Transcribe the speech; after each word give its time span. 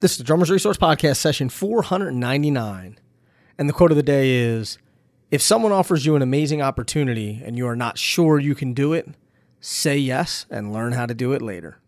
This 0.00 0.12
is 0.12 0.16
the 0.18 0.24
Drummers 0.24 0.50
Resource 0.50 0.78
Podcast, 0.78 1.16
session 1.16 1.50
499. 1.50 2.98
And 3.58 3.68
the 3.68 3.72
quote 3.74 3.90
of 3.90 3.98
the 3.98 4.02
day 4.02 4.30
is 4.30 4.78
If 5.30 5.42
someone 5.42 5.72
offers 5.72 6.06
you 6.06 6.16
an 6.16 6.22
amazing 6.22 6.62
opportunity 6.62 7.42
and 7.44 7.58
you 7.58 7.66
are 7.66 7.76
not 7.76 7.98
sure 7.98 8.38
you 8.38 8.54
can 8.54 8.72
do 8.72 8.94
it, 8.94 9.10
say 9.60 9.98
yes 9.98 10.46
and 10.48 10.72
learn 10.72 10.92
how 10.92 11.04
to 11.04 11.12
do 11.12 11.34
it 11.34 11.42
later. 11.42 11.80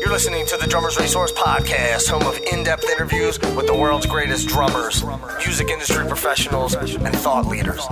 You're 0.00 0.10
listening 0.10 0.46
to 0.46 0.56
the 0.56 0.66
Drummers 0.66 0.98
Resource 0.98 1.32
Podcast, 1.32 2.08
home 2.08 2.22
of 2.22 2.38
in 2.50 2.64
depth 2.64 2.88
interviews 2.88 3.38
with 3.38 3.66
the 3.66 3.76
world's 3.76 4.06
greatest 4.06 4.48
drummers, 4.48 5.04
music 5.44 5.68
industry 5.68 6.06
professionals, 6.06 6.74
and 6.74 7.14
thought 7.16 7.44
leaders. 7.48 7.86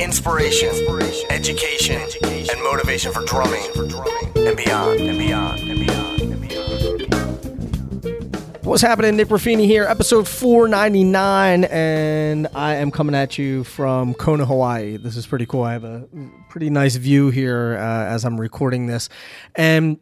Inspiration, 0.00 0.70
education, 1.28 2.00
and 2.22 2.62
motivation 2.62 3.12
for 3.12 3.22
drumming 3.26 3.62
and 4.34 4.56
beyond, 4.56 5.00
and 5.00 5.18
beyond, 5.18 5.60
and 5.60 5.86
beyond, 5.86 6.20
and 6.22 6.48
beyond. 6.48 8.64
What's 8.64 8.80
happening? 8.80 9.16
Nick 9.16 9.28
Ruffini 9.28 9.66
here, 9.66 9.84
episode 9.84 10.26
499, 10.26 11.64
and 11.64 12.48
I 12.54 12.76
am 12.76 12.90
coming 12.90 13.14
at 13.14 13.36
you 13.36 13.62
from 13.64 14.14
Kona, 14.14 14.46
Hawaii. 14.46 14.96
This 14.96 15.16
is 15.16 15.26
pretty 15.26 15.44
cool. 15.44 15.64
I 15.64 15.74
have 15.74 15.84
a 15.84 16.08
pretty 16.48 16.70
nice 16.70 16.96
view 16.96 17.28
here 17.28 17.76
uh, 17.78 18.06
as 18.06 18.24
I'm 18.24 18.40
recording 18.40 18.86
this. 18.86 19.10
And 19.54 19.98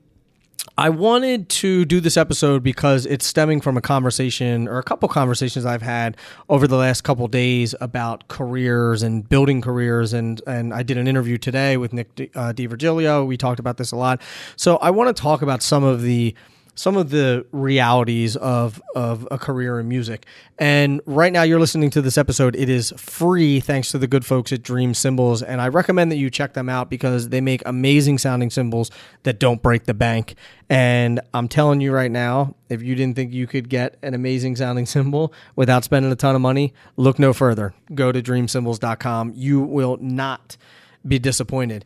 I 0.78 0.90
wanted 0.90 1.48
to 1.48 1.84
do 1.84 1.98
this 1.98 2.16
episode 2.16 2.62
because 2.62 3.04
it's 3.04 3.26
stemming 3.26 3.60
from 3.60 3.76
a 3.76 3.80
conversation 3.80 4.68
or 4.68 4.78
a 4.78 4.84
couple 4.84 5.08
conversations 5.08 5.66
I've 5.66 5.82
had 5.82 6.16
over 6.48 6.68
the 6.68 6.76
last 6.76 7.00
couple 7.00 7.26
days 7.26 7.74
about 7.80 8.28
careers 8.28 9.02
and 9.02 9.28
building 9.28 9.60
careers. 9.60 10.12
And, 10.12 10.40
and 10.46 10.72
I 10.72 10.84
did 10.84 10.96
an 10.96 11.08
interview 11.08 11.36
today 11.36 11.76
with 11.76 11.92
Nick 11.92 12.14
D, 12.14 12.30
uh, 12.32 12.52
D'Virgilio. 12.52 13.26
We 13.26 13.36
talked 13.36 13.58
about 13.58 13.76
this 13.76 13.90
a 13.90 13.96
lot. 13.96 14.22
So 14.54 14.76
I 14.76 14.90
want 14.90 15.14
to 15.14 15.20
talk 15.20 15.42
about 15.42 15.64
some 15.64 15.82
of 15.82 16.02
the 16.02 16.32
some 16.78 16.96
of 16.96 17.10
the 17.10 17.44
realities 17.50 18.36
of 18.36 18.80
of 18.94 19.26
a 19.32 19.36
career 19.36 19.80
in 19.80 19.88
music. 19.88 20.26
And 20.60 21.00
right 21.06 21.32
now 21.32 21.42
you're 21.42 21.58
listening 21.58 21.90
to 21.90 22.00
this 22.00 22.16
episode. 22.16 22.54
It 22.54 22.68
is 22.68 22.94
free 22.96 23.58
thanks 23.58 23.90
to 23.90 23.98
the 23.98 24.06
good 24.06 24.24
folks 24.24 24.52
at 24.52 24.62
Dream 24.62 24.94
Cymbals 24.94 25.42
and 25.42 25.60
I 25.60 25.66
recommend 25.68 26.12
that 26.12 26.18
you 26.18 26.30
check 26.30 26.54
them 26.54 26.68
out 26.68 26.88
because 26.88 27.30
they 27.30 27.40
make 27.40 27.62
amazing 27.66 28.18
sounding 28.18 28.48
cymbals 28.48 28.92
that 29.24 29.40
don't 29.40 29.60
break 29.60 29.84
the 29.86 29.94
bank. 29.94 30.36
And 30.70 31.20
I'm 31.34 31.48
telling 31.48 31.80
you 31.80 31.90
right 31.90 32.12
now, 32.12 32.54
if 32.68 32.80
you 32.80 32.94
didn't 32.94 33.16
think 33.16 33.32
you 33.32 33.48
could 33.48 33.68
get 33.68 33.96
an 34.02 34.14
amazing 34.14 34.54
sounding 34.54 34.86
cymbal 34.94 35.32
without 35.56 35.82
spending 35.82 36.12
a 36.12 36.16
ton 36.16 36.36
of 36.36 36.40
money, 36.40 36.74
look 36.96 37.18
no 37.18 37.32
further. 37.32 37.74
Go 37.92 38.12
to 38.12 38.22
dreamcymbals.com. 38.22 39.32
You 39.34 39.60
will 39.62 39.96
not 40.00 40.56
be 41.04 41.18
disappointed. 41.18 41.84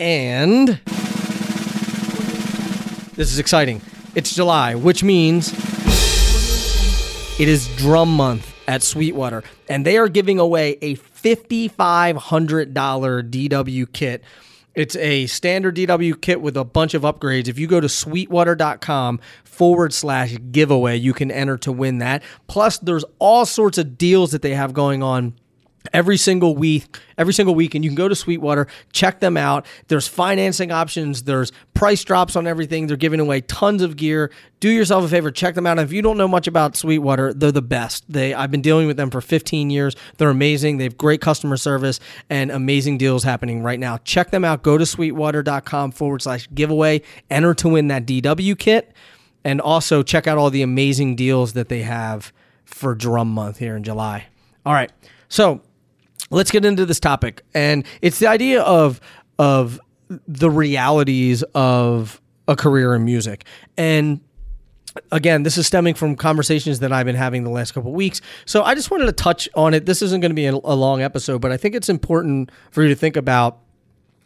And 0.00 0.80
this 3.14 3.32
is 3.32 3.38
exciting 3.38 3.80
it's 4.14 4.34
July, 4.34 4.74
which 4.74 5.02
means 5.02 5.52
it 7.40 7.48
is 7.48 7.68
drum 7.76 8.14
month 8.14 8.54
at 8.68 8.82
Sweetwater, 8.82 9.42
and 9.68 9.86
they 9.86 9.96
are 9.96 10.08
giving 10.08 10.38
away 10.38 10.78
a 10.82 10.96
$5,500 10.96 12.72
DW 12.72 13.92
kit. 13.92 14.22
It's 14.74 14.96
a 14.96 15.26
standard 15.26 15.76
DW 15.76 16.20
kit 16.20 16.40
with 16.40 16.56
a 16.56 16.64
bunch 16.64 16.94
of 16.94 17.02
upgrades. 17.02 17.48
If 17.48 17.58
you 17.58 17.66
go 17.66 17.80
to 17.80 17.88
sweetwater.com 17.88 19.20
forward 19.44 19.92
slash 19.92 20.36
giveaway, 20.50 20.96
you 20.96 21.12
can 21.12 21.30
enter 21.30 21.58
to 21.58 21.72
win 21.72 21.98
that. 21.98 22.22
Plus, 22.46 22.78
there's 22.78 23.04
all 23.18 23.44
sorts 23.44 23.76
of 23.76 23.98
deals 23.98 24.32
that 24.32 24.40
they 24.42 24.54
have 24.54 24.72
going 24.72 25.02
on 25.02 25.34
every 25.92 26.16
single 26.16 26.54
week 26.54 26.98
every 27.18 27.32
single 27.32 27.54
week 27.54 27.74
and 27.74 27.84
you 27.84 27.90
can 27.90 27.96
go 27.96 28.08
to 28.08 28.14
sweetwater 28.14 28.66
check 28.92 29.20
them 29.20 29.36
out. 29.36 29.66
There's 29.88 30.08
financing 30.08 30.70
options 30.70 31.24
there's 31.24 31.52
price 31.74 32.04
drops 32.04 32.36
on 32.36 32.46
everything. 32.46 32.86
They're 32.86 32.96
giving 32.96 33.20
away 33.20 33.42
tons 33.42 33.82
of 33.82 33.96
gear. 33.96 34.30
Do 34.60 34.70
yourself 34.70 35.04
a 35.04 35.08
favor 35.08 35.30
check 35.30 35.54
them 35.54 35.66
out. 35.66 35.78
And 35.78 35.88
if 35.88 35.92
you 35.92 36.02
don't 36.02 36.16
know 36.16 36.28
much 36.28 36.46
about 36.46 36.76
sweetwater 36.76 37.32
they're 37.32 37.52
the 37.52 37.62
best. 37.62 38.04
They 38.08 38.34
i've 38.34 38.50
been 38.50 38.62
dealing 38.62 38.86
with 38.86 38.96
them 38.96 39.10
for 39.10 39.20
15 39.20 39.70
years. 39.70 39.96
They're 40.18 40.30
amazing. 40.30 40.78
They 40.78 40.84
have 40.84 40.98
great 40.98 41.20
customer 41.20 41.56
service 41.56 42.00
and 42.28 42.50
amazing 42.50 42.98
deals 42.98 43.24
happening 43.24 43.62
right 43.62 43.80
now. 43.80 43.98
Check 43.98 44.30
them 44.30 44.44
out. 44.44 44.62
Go 44.62 44.78
to 44.78 44.86
sweetwater.com 44.86 45.92
forward 45.92 46.22
slash 46.22 46.48
giveaway. 46.54 47.02
Enter 47.30 47.54
to 47.54 47.68
win 47.68 47.88
that 47.88 48.06
dw 48.06 48.58
kit. 48.58 48.92
And 49.44 49.60
also 49.60 50.04
check 50.04 50.28
out 50.28 50.38
all 50.38 50.50
the 50.50 50.62
amazing 50.62 51.16
deals 51.16 51.54
that 51.54 51.68
they 51.68 51.82
have 51.82 52.32
for 52.64 52.94
drum 52.94 53.28
month 53.28 53.58
here 53.58 53.76
in 53.76 53.82
july. 53.82 54.26
All 54.64 54.72
right. 54.72 54.92
So 55.28 55.62
let's 56.30 56.50
get 56.50 56.64
into 56.64 56.86
this 56.86 57.00
topic. 57.00 57.44
And 57.54 57.84
it's 58.00 58.18
the 58.18 58.26
idea 58.26 58.62
of 58.62 59.00
of 59.38 59.80
the 60.28 60.50
realities 60.50 61.42
of 61.54 62.20
a 62.48 62.56
career 62.56 62.94
in 62.94 63.04
music. 63.04 63.44
And 63.76 64.20
again 65.10 65.42
this 65.42 65.56
is 65.56 65.66
stemming 65.66 65.94
from 65.94 66.14
conversations 66.14 66.80
that 66.80 66.92
i've 66.92 67.06
been 67.06 67.16
having 67.16 67.44
the 67.44 67.50
last 67.50 67.72
couple 67.72 67.92
weeks. 67.92 68.20
So 68.44 68.62
i 68.62 68.74
just 68.74 68.90
wanted 68.90 69.06
to 69.06 69.12
touch 69.12 69.48
on 69.54 69.72
it. 69.72 69.86
This 69.86 70.02
isn't 70.02 70.20
going 70.20 70.30
to 70.30 70.34
be 70.34 70.44
a, 70.44 70.54
long 70.54 71.00
episode 71.00 71.40
but 71.40 71.50
i 71.50 71.56
think 71.56 71.74
it's 71.74 71.88
important 71.88 72.50
for 72.70 72.82
you 72.82 72.90
to 72.90 72.94
think 72.94 73.16
about 73.16 73.58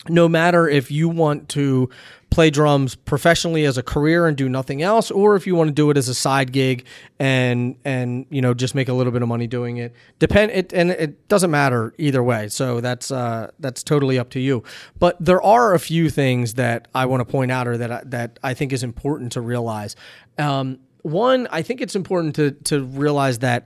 no 0.09 0.29
matter 0.29 0.69
if 0.69 0.91
you 0.91 1.09
want 1.09 1.49
to 1.51 1.89
play 2.31 2.51
drums 2.51 2.95
professionally 2.95 3.65
as 3.65 3.79
a 3.79 3.83
career 3.83 4.27
and 4.27 4.37
do 4.37 4.49
nothing 4.49 4.83
else 4.83 5.11
or 5.11 5.37
if 5.37 5.47
you 5.47 5.55
want 5.55 5.69
to 5.69 5.75
do 5.75 5.91
it 5.91 5.97
as 5.97 6.09
a 6.09 6.15
side 6.15 6.53
gig 6.53 6.85
and 7.19 7.77
and 7.85 8.27
you 8.31 8.43
know 8.43 8.53
just 8.53 8.75
make 8.75 8.89
a 8.89 8.93
little 8.93 9.13
bit 9.13 9.23
of 9.23 9.29
money 9.29 9.47
doing 9.47 9.77
it 9.77 9.95
depend 10.19 10.51
it 10.51 10.73
and 10.73 10.91
it 10.91 11.29
doesn't 11.29 11.51
matter 11.51 11.95
either 11.99 12.23
way. 12.23 12.49
So 12.49 12.81
that's 12.81 13.11
uh 13.11 13.51
that's 13.61 13.83
totally 13.83 14.19
up 14.19 14.31
to 14.31 14.41
you. 14.41 14.65
But 14.99 15.17
there 15.25 15.41
are 15.41 15.75
a 15.75 15.79
few 15.79 16.11
things 16.11 16.55
that 16.55 16.89
I 16.95 17.07
want 17.07 17.21
to 17.21 17.25
point 17.25 17.53
out 17.53 17.69
or 17.69 17.79
that 17.79 17.93
I, 17.93 18.03
that 18.07 18.39
I 18.43 18.55
think 18.55 18.73
is 18.73 18.83
important 18.83 19.33
to 19.33 19.41
realize. 19.41 19.97
Um 20.37 20.81
one 21.03 21.47
I 21.51 21.63
think 21.63 21.81
it's 21.81 21.95
important 21.95 22.35
to 22.37 22.51
to 22.65 22.85
realize 22.85 23.39
that 23.39 23.65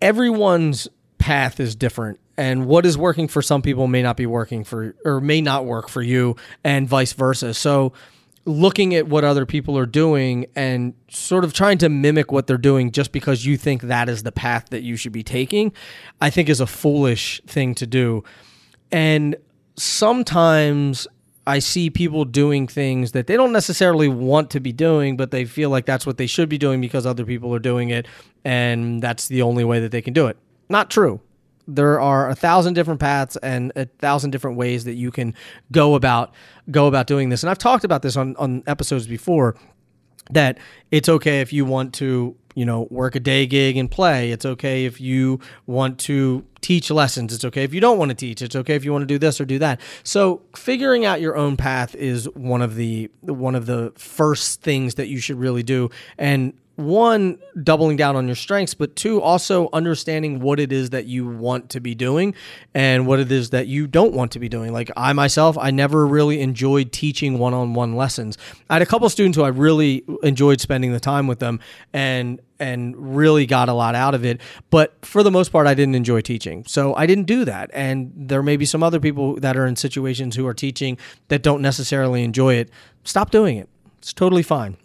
everyone's 0.00 0.88
path 1.18 1.58
is 1.58 1.74
different 1.74 2.20
and 2.36 2.66
what 2.66 2.86
is 2.86 2.96
working 2.96 3.28
for 3.28 3.42
some 3.42 3.62
people 3.62 3.86
may 3.86 4.02
not 4.02 4.16
be 4.16 4.26
working 4.26 4.64
for 4.64 4.94
or 5.04 5.20
may 5.20 5.40
not 5.40 5.64
work 5.64 5.88
for 5.88 6.02
you 6.02 6.36
and 6.64 6.88
vice 6.88 7.12
versa. 7.12 7.54
So 7.54 7.92
looking 8.44 8.94
at 8.94 9.06
what 9.06 9.22
other 9.22 9.46
people 9.46 9.78
are 9.78 9.86
doing 9.86 10.46
and 10.56 10.94
sort 11.08 11.44
of 11.44 11.52
trying 11.52 11.78
to 11.78 11.88
mimic 11.88 12.32
what 12.32 12.46
they're 12.46 12.58
doing 12.58 12.90
just 12.90 13.12
because 13.12 13.46
you 13.46 13.56
think 13.56 13.82
that 13.82 14.08
is 14.08 14.24
the 14.24 14.32
path 14.32 14.70
that 14.70 14.82
you 14.82 14.96
should 14.96 15.12
be 15.12 15.22
taking 15.22 15.72
i 16.20 16.28
think 16.28 16.48
is 16.48 16.58
a 16.58 16.66
foolish 16.66 17.40
thing 17.46 17.74
to 17.74 17.86
do. 17.86 18.24
And 18.90 19.36
sometimes 19.76 21.06
I 21.46 21.58
see 21.58 21.90
people 21.90 22.24
doing 22.24 22.68
things 22.68 23.12
that 23.12 23.26
they 23.26 23.36
don't 23.36 23.52
necessarily 23.52 24.06
want 24.06 24.50
to 24.50 24.60
be 24.60 24.72
doing, 24.72 25.16
but 25.16 25.30
they 25.30 25.44
feel 25.44 25.70
like 25.70 25.86
that's 25.86 26.06
what 26.06 26.18
they 26.18 26.26
should 26.26 26.48
be 26.48 26.58
doing 26.58 26.80
because 26.80 27.06
other 27.06 27.24
people 27.24 27.52
are 27.54 27.58
doing 27.58 27.88
it, 27.88 28.06
and 28.44 29.02
that's 29.02 29.26
the 29.28 29.42
only 29.42 29.64
way 29.64 29.80
that 29.80 29.90
they 29.90 30.02
can 30.02 30.12
do 30.12 30.26
it. 30.26 30.36
Not 30.68 30.90
true 30.90 31.20
there 31.66 32.00
are 32.00 32.28
a 32.28 32.34
thousand 32.34 32.74
different 32.74 33.00
paths 33.00 33.36
and 33.36 33.72
a 33.76 33.86
thousand 33.86 34.30
different 34.30 34.56
ways 34.56 34.84
that 34.84 34.94
you 34.94 35.10
can 35.10 35.34
go 35.70 35.94
about 35.94 36.34
go 36.70 36.86
about 36.86 37.06
doing 37.06 37.28
this. 37.28 37.42
And 37.42 37.50
I've 37.50 37.58
talked 37.58 37.84
about 37.84 38.02
this 38.02 38.16
on 38.16 38.36
on 38.36 38.62
episodes 38.66 39.06
before 39.06 39.56
that 40.30 40.58
it's 40.90 41.08
okay 41.08 41.40
if 41.40 41.52
you 41.52 41.64
want 41.64 41.94
to 41.94 42.36
you 42.54 42.64
know 42.64 42.86
work 42.90 43.14
a 43.14 43.20
day 43.20 43.46
gig 43.46 43.76
and 43.76 43.90
play. 43.90 44.30
It's 44.30 44.44
okay 44.44 44.84
if 44.84 45.00
you 45.00 45.40
want 45.66 45.98
to 46.00 46.44
teach 46.60 46.90
lessons. 46.90 47.32
It's 47.32 47.44
okay 47.44 47.64
if 47.64 47.74
you 47.74 47.80
don't 47.80 47.98
want 47.98 48.10
to 48.10 48.14
teach. 48.14 48.42
It's 48.42 48.56
okay 48.56 48.74
if 48.74 48.84
you 48.84 48.92
want 48.92 49.02
to 49.02 49.06
do 49.06 49.18
this 49.18 49.40
or 49.40 49.44
do 49.44 49.58
that. 49.58 49.80
So 50.04 50.42
figuring 50.56 51.04
out 51.04 51.20
your 51.20 51.36
own 51.36 51.56
path 51.56 51.94
is 51.94 52.28
one 52.30 52.62
of 52.62 52.74
the 52.76 53.10
one 53.20 53.54
of 53.54 53.66
the 53.66 53.92
first 53.96 54.62
things 54.62 54.94
that 54.94 55.08
you 55.08 55.18
should 55.18 55.38
really 55.38 55.62
do. 55.62 55.90
And 56.18 56.54
one 56.76 57.38
doubling 57.62 57.96
down 57.96 58.16
on 58.16 58.26
your 58.26 58.34
strengths 58.34 58.72
but 58.72 58.96
two 58.96 59.20
also 59.20 59.68
understanding 59.72 60.40
what 60.40 60.58
it 60.58 60.72
is 60.72 60.90
that 60.90 61.04
you 61.04 61.28
want 61.28 61.68
to 61.68 61.80
be 61.80 61.94
doing 61.94 62.34
and 62.72 63.06
what 63.06 63.20
it 63.20 63.30
is 63.30 63.50
that 63.50 63.66
you 63.66 63.86
don't 63.86 64.14
want 64.14 64.32
to 64.32 64.38
be 64.38 64.48
doing. 64.48 64.72
Like 64.72 64.90
i 64.96 65.12
myself 65.12 65.58
i 65.58 65.70
never 65.70 66.06
really 66.06 66.40
enjoyed 66.40 66.90
teaching 66.92 67.38
one-on-one 67.38 67.94
lessons. 67.94 68.38
I 68.70 68.74
had 68.74 68.82
a 68.82 68.86
couple 68.86 69.08
students 69.10 69.36
who 69.36 69.44
i 69.44 69.48
really 69.48 70.04
enjoyed 70.22 70.60
spending 70.60 70.92
the 70.92 71.00
time 71.00 71.26
with 71.26 71.40
them 71.40 71.60
and 71.92 72.40
and 72.58 73.16
really 73.16 73.44
got 73.44 73.68
a 73.68 73.72
lot 73.74 73.94
out 73.94 74.14
of 74.14 74.24
it 74.24 74.40
but 74.70 74.94
for 75.04 75.22
the 75.22 75.30
most 75.30 75.50
part 75.50 75.66
i 75.66 75.74
didn't 75.74 75.94
enjoy 75.94 76.22
teaching. 76.22 76.64
So 76.66 76.94
i 76.94 77.06
didn't 77.06 77.26
do 77.26 77.44
that. 77.44 77.70
And 77.74 78.12
there 78.16 78.42
may 78.42 78.56
be 78.56 78.64
some 78.64 78.82
other 78.82 78.98
people 79.00 79.38
that 79.40 79.56
are 79.56 79.66
in 79.66 79.76
situations 79.76 80.36
who 80.36 80.46
are 80.46 80.54
teaching 80.54 80.96
that 81.28 81.42
don't 81.42 81.60
necessarily 81.60 82.24
enjoy 82.24 82.54
it. 82.54 82.70
Stop 83.04 83.30
doing 83.30 83.58
it. 83.58 83.68
It's 83.98 84.12
totally 84.12 84.42
fine 84.42 84.78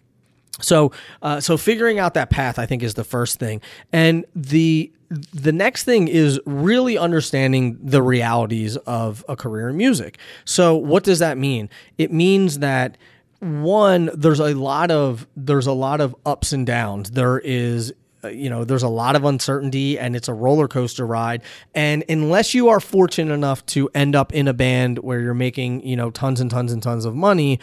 so, 0.60 0.92
uh, 1.22 1.40
so 1.40 1.58
figuring 1.58 2.00
out 2.00 2.14
that 2.16 2.30
path, 2.30 2.58
I 2.60 2.66
think, 2.66 2.84
is 2.84 2.96
the 2.96 3.04
first 3.04 3.40
thing, 3.40 3.62
and 3.92 4.26
the 4.36 4.92
the 5.10 5.54
next 5.54 5.86
thing 5.86 6.10
is 6.10 6.40
really 6.46 6.98
understanding 6.98 7.78
the 7.82 8.02
realities 8.02 8.76
of 8.78 9.24
a 9.30 9.38
career 9.38 9.70
in 9.70 9.78
music. 9.78 10.18
So, 10.44 10.76
what 10.76 11.04
does 11.04 11.20
that 11.20 11.38
mean? 11.38 11.70
It 11.98 12.12
means 12.12 12.60
that 12.60 12.98
one, 13.40 14.10
there's 14.14 14.40
a 14.40 14.54
lot 14.56 14.92
of 14.92 15.28
there's 15.36 15.68
a 15.68 15.74
lot 15.74 16.02
of 16.02 16.16
ups 16.26 16.52
and 16.52 16.66
downs. 16.66 17.12
There 17.12 17.40
is 17.40 17.94
uh, 18.24 18.30
you 18.30 18.50
know 18.50 18.64
there's 18.64 18.84
a 18.84 18.90
lot 18.90 19.16
of 19.16 19.26
uncertainty 19.26 20.00
and 20.00 20.16
it's 20.16 20.28
a 20.28 20.34
roller 20.34 20.68
coaster 20.68 21.06
ride 21.06 21.44
and 21.76 22.04
unless 22.10 22.56
you 22.56 22.70
are 22.70 22.80
fortunate 22.80 23.32
enough 23.32 23.64
to 23.68 23.90
end 23.94 24.16
up 24.16 24.34
in 24.34 24.48
a 24.48 24.54
band 24.54 24.98
where 25.00 25.20
you're 25.20 25.36
making 25.36 25.86
you 25.86 25.96
know 25.96 26.10
tons 26.10 26.42
and 26.42 26.50
tons 26.50 26.72
and 26.72 26.82
tons 26.82 27.06
of 27.06 27.14
money 27.14 27.60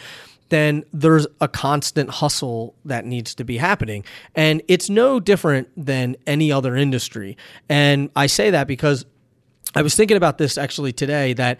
then 0.49 0.83
there's 0.93 1.27
a 1.41 1.47
constant 1.47 2.09
hustle 2.09 2.75
that 2.85 3.05
needs 3.05 3.33
to 3.35 3.43
be 3.43 3.57
happening. 3.57 4.05
And 4.35 4.61
it's 4.67 4.89
no 4.89 5.19
different 5.19 5.69
than 5.75 6.15
any 6.27 6.51
other 6.51 6.75
industry. 6.75 7.37
And 7.67 8.09
I 8.15 8.27
say 8.27 8.51
that 8.51 8.67
because 8.67 9.05
I 9.73 9.81
was 9.81 9.95
thinking 9.95 10.17
about 10.17 10.37
this 10.37 10.57
actually 10.57 10.93
today 10.93 11.33
that 11.33 11.59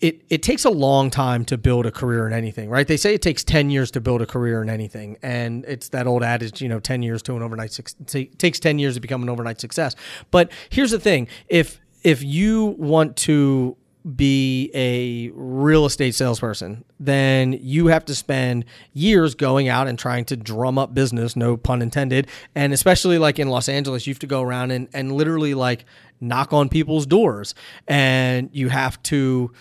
it, 0.00 0.22
it 0.28 0.42
takes 0.42 0.64
a 0.64 0.70
long 0.70 1.10
time 1.10 1.44
to 1.46 1.56
build 1.56 1.86
a 1.86 1.90
career 1.90 2.26
in 2.26 2.32
anything, 2.32 2.68
right? 2.68 2.86
They 2.86 2.96
say 2.96 3.14
it 3.14 3.22
takes 3.22 3.42
10 3.42 3.70
years 3.70 3.90
to 3.92 4.00
build 4.00 4.22
a 4.22 4.26
career 4.26 4.62
in 4.62 4.68
anything. 4.68 5.16
And 5.22 5.64
it's 5.66 5.88
that 5.90 6.06
old 6.06 6.22
adage, 6.22 6.60
you 6.60 6.68
know, 6.68 6.80
10 6.80 7.02
years 7.02 7.22
to 7.22 7.36
an 7.36 7.42
overnight 7.42 7.72
success. 7.72 8.26
Takes 8.38 8.60
10 8.60 8.78
years 8.78 8.94
to 8.94 9.00
become 9.00 9.22
an 9.22 9.28
overnight 9.28 9.60
success. 9.60 9.94
But 10.30 10.52
here's 10.68 10.90
the 10.90 11.00
thing 11.00 11.28
if, 11.48 11.80
if 12.02 12.22
you 12.22 12.76
want 12.78 13.16
to 13.18 13.76
be 14.04 14.70
a 14.74 15.30
real 15.34 15.86
estate 15.86 16.14
salesperson, 16.14 16.84
then 17.00 17.54
you 17.54 17.86
have 17.86 18.04
to 18.04 18.14
spend 18.14 18.66
years 18.92 19.34
going 19.34 19.68
out 19.68 19.86
and 19.86 19.98
trying 19.98 20.26
to 20.26 20.36
drum 20.36 20.78
up 20.78 20.92
business, 20.92 21.36
no 21.36 21.56
pun 21.56 21.80
intended. 21.80 22.28
And 22.54 22.72
especially 22.72 23.18
like 23.18 23.38
in 23.38 23.48
Los 23.48 23.68
Angeles, 23.68 24.06
you 24.06 24.12
have 24.12 24.18
to 24.20 24.26
go 24.26 24.42
around 24.42 24.72
and, 24.72 24.88
and 24.92 25.12
literally 25.12 25.54
like 25.54 25.86
knock 26.20 26.52
on 26.52 26.68
people's 26.68 27.06
doors. 27.06 27.54
And 27.88 28.50
you 28.52 28.68
have 28.68 29.02
to 29.04 29.52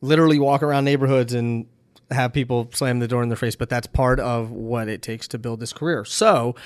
literally 0.00 0.40
walk 0.40 0.62
around 0.62 0.84
neighborhoods 0.84 1.32
and 1.32 1.66
have 2.10 2.32
people 2.32 2.68
slam 2.72 2.98
the 2.98 3.08
door 3.08 3.22
in 3.22 3.28
their 3.28 3.36
face. 3.36 3.54
But 3.54 3.68
that's 3.68 3.86
part 3.86 4.18
of 4.18 4.50
what 4.50 4.88
it 4.88 5.02
takes 5.02 5.28
to 5.28 5.38
build 5.38 5.60
this 5.60 5.72
career. 5.72 6.04
So 6.04 6.56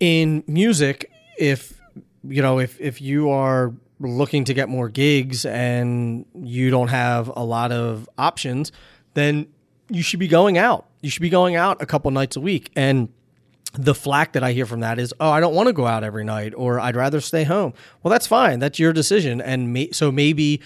in 0.00 0.44
music, 0.46 1.10
if 1.38 1.78
you 2.24 2.42
know, 2.42 2.58
if 2.58 2.80
if 2.80 3.00
you 3.00 3.30
are 3.30 3.74
looking 4.00 4.44
to 4.44 4.54
get 4.54 4.68
more 4.68 4.88
gigs 4.88 5.44
and 5.44 6.24
you 6.34 6.70
don't 6.70 6.88
have 6.88 7.28
a 7.34 7.44
lot 7.44 7.72
of 7.72 8.08
options, 8.16 8.72
then 9.14 9.46
you 9.90 10.02
should 10.02 10.20
be 10.20 10.28
going 10.28 10.58
out. 10.58 10.86
You 11.00 11.10
should 11.10 11.22
be 11.22 11.30
going 11.30 11.56
out 11.56 11.82
a 11.82 11.86
couple 11.86 12.10
nights 12.10 12.36
a 12.36 12.40
week. 12.40 12.70
And 12.76 13.08
the 13.74 13.94
flack 13.94 14.32
that 14.32 14.42
I 14.42 14.52
hear 14.52 14.66
from 14.66 14.80
that 14.80 14.98
is, 14.98 15.12
oh, 15.20 15.30
I 15.30 15.40
don't 15.40 15.54
want 15.54 15.66
to 15.68 15.72
go 15.72 15.86
out 15.86 16.02
every 16.04 16.24
night, 16.24 16.54
or 16.56 16.80
I'd 16.80 16.96
rather 16.96 17.20
stay 17.20 17.44
home. 17.44 17.74
Well, 18.02 18.10
that's 18.10 18.26
fine. 18.26 18.58
That's 18.58 18.78
your 18.78 18.92
decision. 18.92 19.40
And 19.40 19.72
may- 19.72 19.90
so 19.92 20.10
maybe 20.10 20.60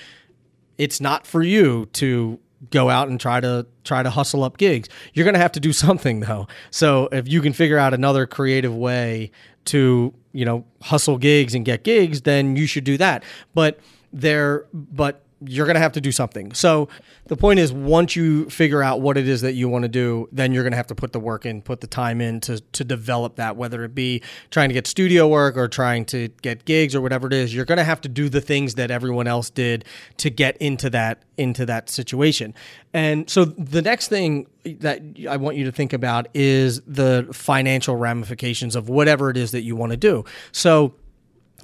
it's 0.79 1.01
not 1.01 1.27
for 1.27 1.43
you 1.43 1.87
to 1.95 2.39
go 2.71 2.91
out 2.91 3.09
and 3.09 3.19
try 3.19 3.41
to 3.41 3.67
try 3.83 4.03
to 4.03 4.11
hustle 4.11 4.45
up 4.45 4.57
gigs. 4.57 4.89
You're 5.15 5.25
going 5.25 5.35
to 5.35 5.41
have 5.41 5.53
to 5.53 5.61
do 5.61 5.73
something 5.85 6.21
though. 6.21 6.47
So 6.71 7.09
if 7.11 7.27
you 7.29 7.41
can 7.41 7.53
figure 7.53 7.79
out 7.79 7.93
another 7.93 8.27
creative 8.27 8.75
way 8.75 9.31
to 9.67 10.15
you 10.33 10.45
know 10.45 10.65
hustle 10.83 11.19
gigs 11.19 11.55
and 11.55 11.65
get 11.65 11.85
gigs, 11.85 12.23
then 12.23 12.57
you 12.57 12.67
should 12.67 12.85
do 12.85 12.97
that. 12.99 13.25
But 13.55 13.79
there, 14.13 14.67
but 14.73 15.22
you're 15.47 15.67
going 15.67 15.75
to 15.75 15.81
have 15.81 15.93
to 15.93 16.01
do 16.01 16.13
something. 16.13 16.53
So 16.55 16.89
the 17.27 17.37
point 17.37 17.59
is, 17.59 17.73
once 17.73 18.17
you 18.17 18.49
figure 18.51 18.83
out 18.83 19.01
what 19.01 19.17
it 19.17 19.29
is 19.29 19.41
that 19.43 19.53
you 19.53 19.69
want 19.69 19.83
to 19.83 19.89
do, 19.89 20.29
then 20.33 20.53
you're 20.53 20.63
going 20.63 20.73
to 20.73 20.77
have 20.77 20.87
to 20.89 20.95
put 20.95 21.13
the 21.13 21.21
work 21.21 21.47
in, 21.47 21.63
put 21.63 21.81
the 21.81 21.87
time 21.87 22.21
in 22.21 22.41
to, 22.43 22.61
to 22.61 22.85
develop 22.85 23.37
that, 23.37 23.57
whether 23.57 23.85
it 23.85 23.95
be 23.95 24.23
trying 24.51 24.69
to 24.69 24.73
get 24.75 24.87
studio 24.87 25.29
work 25.29 25.57
or 25.57 25.69
trying 25.69 26.05
to 26.07 26.29
get 26.43 26.65
gigs 26.65 26.95
or 26.95 27.01
whatever 27.01 27.27
it 27.27 27.33
is. 27.33 27.55
You're 27.55 27.65
going 27.65 27.79
to 27.79 27.85
have 27.85 28.01
to 28.03 28.09
do 28.09 28.29
the 28.29 28.41
things 28.41 28.75
that 28.75 28.91
everyone 28.91 29.27
else 29.27 29.51
did 29.51 29.85
to 30.19 30.31
get 30.31 30.57
into 30.59 30.91
that 30.91 31.23
into 31.39 31.65
that 31.67 31.89
situation. 31.89 32.55
And 32.93 33.29
so 33.29 33.45
the 33.45 33.83
next 33.83 34.09
thing 34.09 34.47
that 34.65 35.01
I 35.29 35.37
want 35.39 35.57
you 35.57 35.65
to 35.65 35.73
think 35.73 35.93
about 35.93 36.29
is 36.35 36.81
the 36.83 37.29
financial 37.33 37.97
ramifications 37.97 38.77
of 38.77 38.89
whatever 38.89 39.31
it 39.31 39.37
is 39.37 39.51
that 39.53 39.63
you 39.63 39.75
want 39.75 39.91
to 39.91 39.97
do. 39.97 40.25
So 40.53 40.95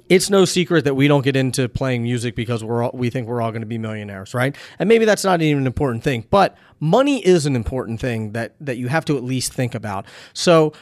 it's 0.09 0.29
no 0.29 0.43
secret 0.43 0.85
that 0.85 0.95
we 0.95 1.07
don't 1.07 1.23
get 1.23 1.35
into 1.35 1.69
playing 1.69 2.01
music 2.01 2.35
because 2.35 2.63
we're 2.63 2.83
all, 2.83 2.91
we 2.93 3.11
think 3.11 3.27
we're 3.27 3.41
all 3.41 3.51
going 3.51 3.61
to 3.61 3.67
be 3.67 3.77
millionaires, 3.77 4.33
right? 4.33 4.55
And 4.79 4.89
maybe 4.89 5.05
that's 5.05 5.23
not 5.23 5.41
even 5.41 5.61
an 5.61 5.67
important 5.67 6.03
thing, 6.03 6.25
but 6.29 6.57
money 6.79 7.25
is 7.25 7.45
an 7.45 7.55
important 7.55 7.99
thing 7.99 8.31
that 8.31 8.55
that 8.59 8.77
you 8.77 8.87
have 8.87 9.05
to 9.05 9.17
at 9.17 9.23
least 9.23 9.53
think 9.53 9.75
about. 9.75 10.05
So 10.33 10.73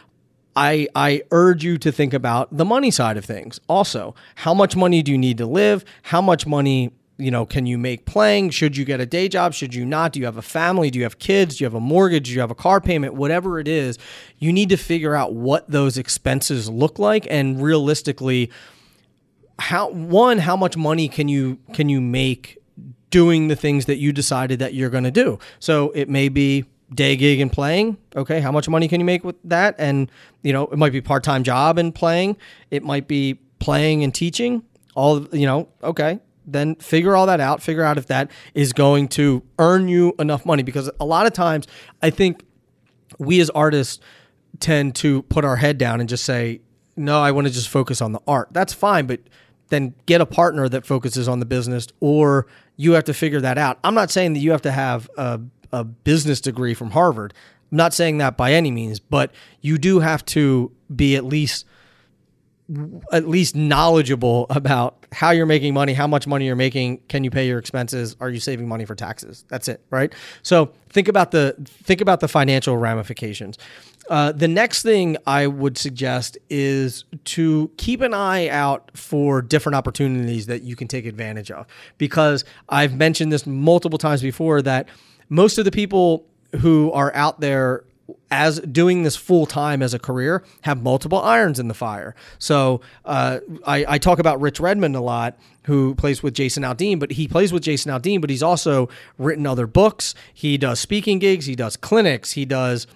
I, 0.56 0.88
I 0.96 1.22
urge 1.30 1.64
you 1.64 1.78
to 1.78 1.92
think 1.92 2.14
about 2.14 2.56
the 2.56 2.66
money 2.66 2.90
side 2.90 3.18
of 3.18 3.26
things. 3.26 3.60
Also, 3.70 4.16
how 4.36 4.56
much 4.56 4.76
money 4.76 5.04
do 5.04 5.12
you 5.12 5.18
need 5.18 5.38
to 5.38 5.46
live? 5.46 5.86
How 6.04 6.22
much 6.22 6.48
money 6.48 6.94
you 7.20 7.32
know 7.32 7.46
can 7.46 7.66
you 7.66 7.78
make 7.78 8.06
playing 8.06 8.52
should 8.52 8.78
you 8.78 8.86
get 8.86 9.00
a 9.00 9.06
day 9.06 9.28
job 9.28 9.52
should 9.52 9.74
you 9.74 9.84
not 9.84 10.14
do 10.14 10.20
you 10.20 10.26
have 10.26 10.38
a 10.38 10.42
family 10.42 10.92
do 10.92 11.00
you 11.00 11.04
have 11.04 11.18
kids 11.18 11.58
do 11.58 11.64
you 11.64 11.66
have 11.66 11.74
a 11.74 11.80
mortgage 11.80 12.28
do 12.28 12.32
you 12.32 12.40
have 12.40 12.52
a 12.52 12.56
car 12.56 12.80
payment 12.80 13.16
whatever 13.16 13.60
it 13.60 13.68
is 13.68 13.98
you 14.38 14.54
need 14.54 14.70
to 14.70 14.78
figure 14.78 15.16
out 15.16 15.34
what 15.34 15.68
those 15.68 15.98
expenses 15.98 16.70
look 16.70 17.00
like 17.00 17.26
and 17.28 17.60
realistically 17.60 18.52
how 19.60 19.90
one 19.90 20.38
how 20.38 20.56
much 20.56 20.78
money 20.78 21.08
can 21.08 21.28
you 21.28 21.58
can 21.74 21.90
you 21.90 22.00
make 22.00 22.58
doing 23.10 23.48
the 23.48 23.56
things 23.56 23.86
that 23.86 23.98
you 23.98 24.12
decided 24.12 24.60
that 24.60 24.74
you're 24.74 24.90
going 24.90 25.04
to 25.04 25.12
do? 25.12 25.40
So 25.60 25.92
it 25.92 26.10
may 26.10 26.30
be 26.30 26.66
day 26.94 27.16
gig 27.16 27.40
and 27.40 27.52
playing. 27.52 27.98
Okay 28.16 28.40
how 28.40 28.52
much 28.52 28.70
money 28.70 28.88
can 28.88 29.02
you 29.02 29.06
make 29.06 29.24
with 29.24 29.36
that? 29.44 29.76
And 29.78 30.12
you 30.44 30.54
know 30.54 30.68
it 30.68 30.78
might 30.78 30.92
be 30.92 31.02
part-time 31.02 31.44
job 31.44 31.78
and 31.78 31.94
playing. 31.94 32.38
It 32.72 32.84
might 32.84 33.08
be 33.08 33.40
playing 33.60 34.04
and 34.04 34.14
teaching. 34.14 34.64
All 34.96 35.28
you 35.34 35.46
know 35.46 35.70
okay 35.84 36.20
then 36.50 36.76
figure 36.76 37.16
all 37.16 37.26
that 37.26 37.42
out. 37.42 37.62
Figure 37.62 37.84
out 37.84 37.98
if 37.98 38.08
that 38.08 38.32
is 38.54 38.72
going 38.72 39.10
to 39.10 39.44
earn 39.60 39.90
you 39.90 40.16
enough 40.18 40.46
money. 40.46 40.64
Because 40.64 40.90
a 41.00 41.06
lot 41.06 41.26
of 41.26 41.34
times 41.34 41.68
i 42.02 42.10
think 42.10 42.44
we 43.20 43.40
as 43.40 43.50
artists 43.52 44.00
tend 44.60 44.96
to 44.96 45.24
put 45.24 45.44
our 45.44 45.58
head 45.58 45.78
down 45.78 46.00
and 46.00 46.08
just 46.10 46.24
say 46.24 46.62
no 46.96 47.22
i 47.22 47.32
want 47.32 47.48
to 47.48 47.54
just 47.54 47.70
focus 47.70 48.02
on 48.02 48.12
the 48.12 48.20
art. 48.28 48.50
That's 48.52 48.74
fine 48.74 49.08
but 49.08 49.20
then 49.70 49.94
get 50.06 50.22
a 50.22 50.26
partner 50.26 50.70
that 50.70 50.86
focuses 50.86 51.28
on 51.28 51.40
the 51.40 51.46
business 51.46 51.88
or 52.00 52.48
you 52.76 52.94
have 52.94 53.04
to 53.06 53.14
figure 53.14 53.42
that 53.42 53.58
out. 53.58 53.80
I'm 53.84 53.96
not 53.96 54.12
saying 54.12 54.34
that 54.34 54.40
you 54.40 54.52
have 54.52 54.62
to 54.64 54.72
have 54.72 55.10
a, 55.18 55.42
a 55.72 55.84
business 55.84 56.42
degree 56.42 56.74
from 56.74 56.92
Harvard. 56.92 57.34
I'm 57.72 57.78
not 57.78 57.94
saying 57.94 58.20
that 58.20 58.38
by 58.38 58.54
any 58.54 58.72
means, 58.72 59.00
but 59.00 59.32
you 59.62 59.78
do 59.78 60.00
have 60.00 60.24
to 60.26 60.72
be 60.96 61.16
at 61.16 61.26
least 61.26 61.66
at 63.14 63.28
least 63.28 63.56
knowledgeable 63.56 64.46
about 64.50 65.06
how 65.14 65.32
you're 65.32 65.46
making 65.46 65.74
money, 65.74 65.94
how 65.94 66.08
much 66.08 66.28
money 66.28 66.46
you're 66.46 66.56
making, 66.56 66.98
can 67.08 67.24
you 67.24 67.32
pay 67.32 67.48
your 67.48 67.60
expenses, 67.60 68.18
are 68.20 68.30
you 68.30 68.42
saving 68.42 68.68
money 68.68 68.84
for 68.84 68.94
taxes? 68.94 69.46
That's 69.48 69.70
it, 69.70 69.82
right? 69.90 70.14
So 70.44 70.74
think 70.90 71.08
about 71.08 71.32
the 71.32 71.56
think 71.68 72.02
about 72.02 72.20
the 72.20 72.28
financial 72.28 72.78
ramifications. 72.78 73.58
Uh, 74.10 74.32
the 74.32 74.48
next 74.48 74.84
thing 74.84 75.18
I 75.26 75.48
would 75.48 75.78
suggest 75.78 76.38
is 76.50 77.06
to 77.26 77.72
keep 77.78 78.02
an 78.02 78.14
eye 78.14 78.50
out 78.50 78.92
for 78.96 79.42
different 79.42 79.76
opportunities 79.76 80.46
that 80.48 80.64
you 80.64 80.76
can 80.76 80.88
take 80.88 81.06
advantage 81.06 81.52
of. 81.52 81.68
Because 81.98 82.44
I've 82.70 82.96
mentioned 82.96 83.32
this 83.32 83.46
multiple 83.46 83.98
times 83.98 84.22
before 84.22 84.62
that 84.62 84.88
most 85.30 85.58
of 85.58 85.66
the 85.66 85.72
people 85.72 86.26
who 86.62 86.92
are 86.94 87.14
out 87.14 87.40
there 87.42 87.84
as 88.32 88.60
doing 88.60 89.04
this 89.04 89.16
full 89.16 89.46
time 89.46 89.82
as 89.82 89.94
a 89.94 90.00
career 90.00 90.44
have 90.62 90.82
multiple 90.82 91.22
irons 91.22 91.60
in 91.60 91.68
the 91.68 91.74
fire. 91.74 92.16
So 92.40 92.82
uh, 93.06 93.40
I, 93.66 93.86
I, 93.88 93.98
talk 93.98 94.20
about 94.20 94.40
Rich 94.42 94.60
Redmond 94.60 94.96
a 94.96 95.02
lot, 95.02 95.38
who 95.64 95.96
plays 95.96 96.24
with 96.24 96.34
Jason 96.34 96.64
Aldean, 96.64 97.00
but 97.00 97.12
he 97.12 97.28
plays 97.28 97.52
with 97.52 97.64
Jason 97.64 97.92
Aldean, 97.92 98.22
but 98.22 98.30
he's 98.30 98.44
also 98.44 98.90
written 99.18 99.46
other 99.46 99.68
books. 99.68 100.16
He 100.34 100.58
does 100.58 100.80
speaking 100.80 101.20
gigs, 101.20 101.46
he 101.46 101.56
does 101.56 101.76
clinics, 101.76 102.32
he 102.32 102.46
does 102.46 102.88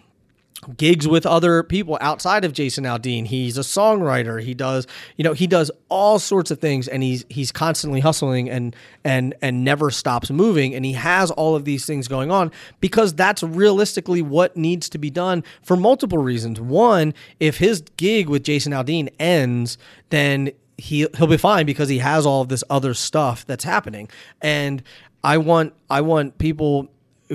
gigs 0.78 1.08
with 1.08 1.26
other 1.26 1.64
people 1.64 1.98
outside 2.02 2.46
of 2.46 2.54
Jason 2.54 2.84
Aldean. 2.84 3.26
He's 3.26 3.58
a 3.58 3.62
songwriter. 3.62 4.42
He 4.42 4.54
does, 4.54 4.88
you 5.18 5.24
know, 5.24 5.34
he 5.34 5.48
does 5.48 5.72
all 5.90 6.20
sorts 6.20 6.52
of 6.52 6.60
things 6.60 6.88
and 6.88 7.02
he's 7.04 7.26
he's 7.30 7.52
constantly 7.52 8.00
hustling 8.00 8.50
and 8.50 8.76
and 9.04 9.34
and 9.42 9.64
never 9.64 9.90
stops 9.90 10.30
moving 10.30 10.76
and 10.76 10.86
he 10.86 10.94
has 10.94 11.32
all 11.32 11.56
of 11.56 11.66
these 11.66 11.86
things 11.86 12.08
going 12.08 12.32
on 12.32 12.52
because 12.80 13.14
that's 13.14 13.44
realistically 13.44 14.22
what 14.22 14.56
needs 14.56 14.90
to 14.90 14.98
be 14.98 15.10
done 15.10 15.44
for 15.64 15.76
multiple 15.76 16.20
reasons. 16.20 16.60
One, 16.62 17.14
if 17.40 17.58
his 17.58 17.82
gig 17.98 18.30
with 18.30 18.44
Jason 18.44 18.72
Aldean 18.72 19.10
ends, 19.20 19.78
then 20.10 20.52
he 20.78 21.08
he'll 21.18 21.28
be 21.28 21.38
fine 21.38 21.66
because 21.66 21.90
he 21.90 22.00
has 22.00 22.26
all 22.26 22.42
of 22.42 22.50
this 22.50 22.64
other 22.70 22.94
stuff 22.94 23.46
that's 23.46 23.64
happening. 23.64 24.10
And 24.42 24.84
I 25.24 25.38
want 25.38 25.74
I 25.90 26.02
want 26.02 26.38
people 26.38 26.88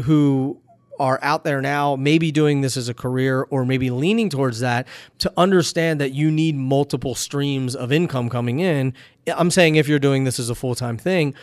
who 0.04 0.60
are 0.98 1.18
out 1.22 1.44
there 1.44 1.60
now, 1.60 1.96
maybe 1.96 2.32
doing 2.32 2.60
this 2.60 2.76
as 2.76 2.88
a 2.88 2.94
career 2.94 3.46
or 3.50 3.64
maybe 3.64 3.90
leaning 3.90 4.28
towards 4.28 4.60
that, 4.60 4.86
to 5.18 5.32
understand 5.36 6.00
that 6.00 6.12
you 6.12 6.30
need 6.30 6.56
multiple 6.56 7.14
streams 7.14 7.74
of 7.74 7.92
income 7.92 8.28
coming 8.28 8.60
in. 8.60 8.94
I'm 9.26 9.50
saying 9.50 9.76
if 9.76 9.88
you're 9.88 9.98
doing 9.98 10.24
this 10.24 10.38
as 10.38 10.50
a 10.50 10.54
full 10.54 10.74
time 10.74 10.98
thing, 10.98 11.34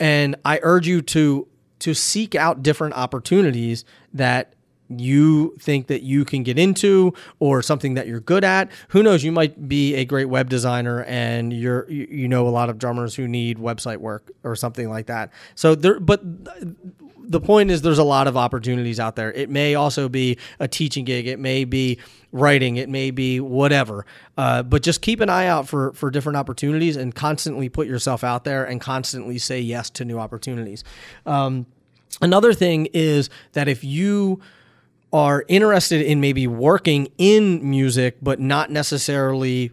and 0.00 0.36
I 0.44 0.60
urge 0.62 0.86
you 0.86 1.02
to 1.02 1.46
to 1.80 1.94
seek 1.94 2.34
out 2.34 2.62
different 2.62 2.94
opportunities 2.94 3.84
that 4.12 4.54
you 4.88 5.54
think 5.60 5.88
that 5.88 6.02
you 6.02 6.24
can 6.24 6.42
get 6.42 6.58
into 6.58 7.12
or 7.38 7.62
something 7.62 7.94
that 7.94 8.06
you're 8.06 8.20
good 8.20 8.42
at. 8.42 8.70
Who 8.88 9.02
knows? 9.02 9.22
You 9.22 9.32
might 9.32 9.68
be 9.68 9.94
a 9.94 10.04
great 10.04 10.26
web 10.26 10.48
designer 10.48 11.04
and 11.04 11.52
you're 11.52 11.88
you 11.90 12.28
know 12.28 12.48
a 12.48 12.50
lot 12.50 12.70
of 12.70 12.78
drummers 12.78 13.14
who 13.14 13.28
need 13.28 13.58
website 13.58 13.98
work 13.98 14.30
or 14.44 14.56
something 14.56 14.88
like 14.88 15.06
that. 15.06 15.30
So 15.54 15.74
there 15.74 16.00
but 16.00 16.22
the 17.28 17.40
point 17.40 17.70
is 17.70 17.82
there's 17.82 17.98
a 17.98 18.04
lot 18.04 18.26
of 18.26 18.36
opportunities 18.36 18.98
out 18.98 19.14
there. 19.14 19.32
It 19.32 19.50
may 19.50 19.74
also 19.74 20.08
be 20.08 20.38
a 20.58 20.66
teaching 20.66 21.04
gig. 21.04 21.26
It 21.26 21.38
may 21.38 21.64
be 21.64 21.98
writing. 22.32 22.76
It 22.76 22.88
may 22.88 23.10
be 23.10 23.38
whatever. 23.38 24.06
Uh, 24.36 24.62
but 24.62 24.82
just 24.82 25.02
keep 25.02 25.20
an 25.20 25.28
eye 25.28 25.46
out 25.46 25.68
for 25.68 25.92
for 25.92 26.10
different 26.10 26.36
opportunities 26.36 26.96
and 26.96 27.14
constantly 27.14 27.68
put 27.68 27.86
yourself 27.86 28.24
out 28.24 28.44
there 28.44 28.64
and 28.64 28.80
constantly 28.80 29.38
say 29.38 29.60
yes 29.60 29.90
to 29.90 30.04
new 30.04 30.18
opportunities. 30.18 30.84
Um, 31.26 31.66
another 32.22 32.54
thing 32.54 32.86
is 32.92 33.28
that 33.52 33.68
if 33.68 33.84
you 33.84 34.40
are 35.12 35.44
interested 35.48 36.02
in 36.02 36.20
maybe 36.20 36.46
working 36.46 37.08
in 37.16 37.68
music, 37.68 38.16
but 38.20 38.40
not 38.40 38.70
necessarily 38.70 39.70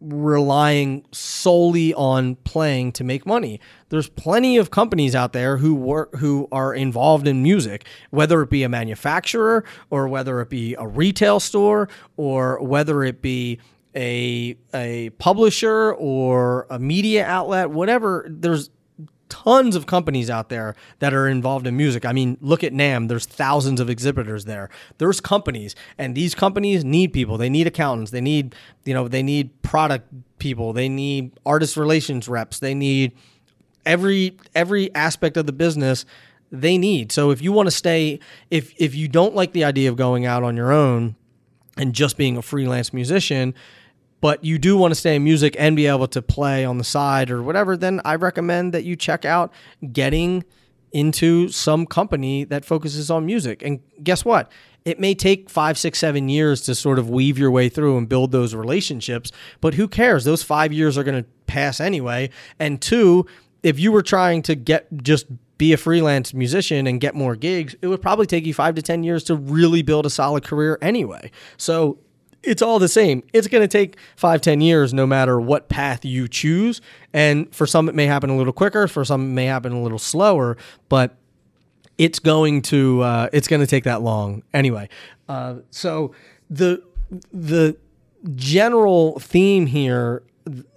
relying 0.00 1.04
solely 1.12 1.94
on 1.94 2.36
playing 2.36 2.92
to 2.92 3.04
make 3.04 3.24
money. 3.24 3.60
There's 3.88 4.08
plenty 4.08 4.56
of 4.56 4.70
companies 4.70 5.14
out 5.14 5.32
there 5.32 5.56
who 5.56 5.74
work 5.74 6.14
who 6.16 6.48
are 6.52 6.74
involved 6.74 7.26
in 7.26 7.42
music, 7.42 7.86
whether 8.10 8.42
it 8.42 8.50
be 8.50 8.62
a 8.62 8.68
manufacturer 8.68 9.64
or 9.90 10.08
whether 10.08 10.40
it 10.40 10.50
be 10.50 10.74
a 10.74 10.86
retail 10.86 11.40
store 11.40 11.88
or 12.16 12.62
whether 12.62 13.04
it 13.04 13.22
be 13.22 13.58
a 13.94 14.56
a 14.74 15.10
publisher 15.10 15.94
or 15.94 16.66
a 16.68 16.78
media 16.78 17.24
outlet, 17.24 17.70
whatever. 17.70 18.26
There's 18.28 18.70
tons 19.28 19.76
of 19.76 19.86
companies 19.86 20.30
out 20.30 20.48
there 20.48 20.74
that 20.98 21.12
are 21.12 21.28
involved 21.28 21.66
in 21.66 21.76
music. 21.76 22.04
I 22.04 22.12
mean, 22.12 22.36
look 22.40 22.62
at 22.62 22.72
NAMM, 22.72 23.08
There's 23.08 23.26
thousands 23.26 23.80
of 23.80 23.90
exhibitors 23.90 24.44
there. 24.44 24.70
There's 24.98 25.20
companies, 25.20 25.74
and 25.98 26.14
these 26.14 26.34
companies 26.34 26.84
need 26.84 27.12
people. 27.12 27.38
They 27.38 27.50
need 27.50 27.66
accountants. 27.66 28.10
They 28.10 28.20
need, 28.20 28.54
you 28.84 28.94
know, 28.94 29.08
they 29.08 29.22
need 29.22 29.62
product 29.62 30.08
people. 30.38 30.72
They 30.72 30.88
need 30.88 31.32
artist 31.44 31.76
relations 31.76 32.28
reps. 32.28 32.58
They 32.58 32.74
need 32.74 33.12
every 33.84 34.36
every 34.54 34.94
aspect 34.94 35.36
of 35.36 35.46
the 35.46 35.52
business 35.52 36.04
they 36.52 36.78
need. 36.78 37.12
So 37.12 37.30
if 37.30 37.40
you 37.42 37.52
want 37.52 37.66
to 37.68 37.70
stay 37.70 38.20
if 38.50 38.74
if 38.76 38.94
you 38.94 39.08
don't 39.08 39.34
like 39.34 39.52
the 39.52 39.64
idea 39.64 39.88
of 39.88 39.96
going 39.96 40.26
out 40.26 40.42
on 40.42 40.56
your 40.56 40.72
own 40.72 41.16
and 41.76 41.94
just 41.94 42.16
being 42.16 42.36
a 42.36 42.42
freelance 42.42 42.92
musician, 42.92 43.54
but 44.20 44.44
you 44.44 44.58
do 44.58 44.76
want 44.76 44.92
to 44.92 44.94
stay 44.94 45.16
in 45.16 45.24
music 45.24 45.56
and 45.58 45.76
be 45.76 45.86
able 45.86 46.08
to 46.08 46.22
play 46.22 46.64
on 46.64 46.78
the 46.78 46.84
side 46.84 47.30
or 47.30 47.42
whatever, 47.42 47.76
then 47.76 48.00
I 48.04 48.16
recommend 48.16 48.72
that 48.74 48.84
you 48.84 48.96
check 48.96 49.24
out 49.24 49.52
getting 49.92 50.44
into 50.92 51.48
some 51.48 51.86
company 51.86 52.44
that 52.44 52.64
focuses 52.64 53.10
on 53.10 53.26
music. 53.26 53.62
And 53.62 53.80
guess 54.02 54.24
what? 54.24 54.50
It 54.84 55.00
may 55.00 55.14
take 55.14 55.50
five, 55.50 55.76
six, 55.76 55.98
seven 55.98 56.28
years 56.28 56.62
to 56.62 56.74
sort 56.74 56.98
of 56.98 57.10
weave 57.10 57.38
your 57.38 57.50
way 57.50 57.68
through 57.68 57.98
and 57.98 58.08
build 58.08 58.32
those 58.32 58.54
relationships, 58.54 59.32
but 59.60 59.74
who 59.74 59.88
cares? 59.88 60.24
Those 60.24 60.42
five 60.42 60.72
years 60.72 60.96
are 60.96 61.04
going 61.04 61.22
to 61.22 61.28
pass 61.46 61.80
anyway. 61.80 62.30
And 62.58 62.80
two, 62.80 63.26
if 63.62 63.80
you 63.80 63.90
were 63.90 64.02
trying 64.02 64.42
to 64.42 64.54
get 64.54 64.86
just 65.02 65.26
be 65.58 65.72
a 65.72 65.76
freelance 65.76 66.34
musician 66.34 66.86
and 66.86 67.00
get 67.00 67.14
more 67.14 67.34
gigs, 67.34 67.74
it 67.82 67.88
would 67.88 68.02
probably 68.02 68.26
take 68.26 68.46
you 68.46 68.54
five 68.54 68.74
to 68.76 68.82
10 68.82 69.02
years 69.02 69.24
to 69.24 69.34
really 69.34 69.82
build 69.82 70.06
a 70.06 70.10
solid 70.10 70.44
career 70.44 70.78
anyway. 70.80 71.30
So 71.56 71.98
it's 72.46 72.62
all 72.62 72.78
the 72.78 72.88
same. 72.88 73.22
It's 73.32 73.48
going 73.48 73.62
to 73.62 73.68
take 73.68 73.96
five, 74.16 74.40
ten 74.40 74.60
years, 74.60 74.94
no 74.94 75.06
matter 75.06 75.40
what 75.40 75.68
path 75.68 76.04
you 76.04 76.28
choose. 76.28 76.80
And 77.12 77.54
for 77.54 77.66
some, 77.66 77.88
it 77.88 77.94
may 77.94 78.06
happen 78.06 78.30
a 78.30 78.36
little 78.36 78.52
quicker. 78.52 78.88
For 78.88 79.04
some, 79.04 79.30
it 79.30 79.34
may 79.34 79.46
happen 79.46 79.72
a 79.72 79.82
little 79.82 79.98
slower. 79.98 80.56
But 80.88 81.16
it's 81.98 82.18
going 82.18 82.62
to 82.62 83.02
uh, 83.02 83.28
it's 83.32 83.48
going 83.48 83.60
to 83.60 83.66
take 83.66 83.84
that 83.84 84.02
long 84.02 84.42
anyway. 84.52 84.88
Uh, 85.28 85.56
so 85.70 86.14
the 86.50 86.82
the 87.32 87.76
general 88.34 89.18
theme 89.18 89.66
here 89.66 90.22